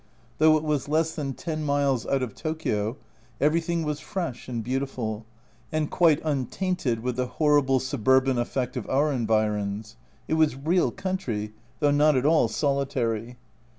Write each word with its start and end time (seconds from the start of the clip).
Though 0.39 0.57
it 0.57 0.63
was 0.63 0.89
less 0.89 1.13
than 1.13 1.33
10 1.35 1.63
miles 1.63 2.07
out 2.07 2.23
of 2.23 2.33
Tokio, 2.33 2.97
everything 3.39 3.83
was 3.83 3.99
fresh 3.99 4.49
and 4.49 4.63
beautiful, 4.63 5.27
and 5.71 5.91
quite 5.91 6.19
untainted 6.23 7.01
with 7.01 7.17
the 7.17 7.27
horrible 7.27 7.79
suburban 7.79 8.39
effect 8.39 8.75
of 8.75 8.89
our 8.89 9.11
environs 9.11 9.97
it 10.27 10.33
was 10.33 10.55
real 10.55 10.89
country, 10.89 11.53
though 11.81 11.91
not 11.91 12.17
at 12.17 12.25
all 12.25 12.47
solitary. 12.47 13.37